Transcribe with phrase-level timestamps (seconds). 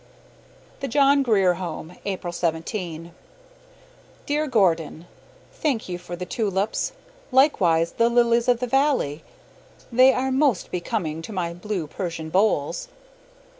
[0.79, 3.11] THE JOHN GRIER HOME, April 17.
[4.25, 5.05] Dear Gordon:
[5.53, 6.93] Thank you for the tulips,
[7.31, 9.23] likewise the lilies of the valley.
[9.91, 12.87] They are most becoming to my blue Persian bowls.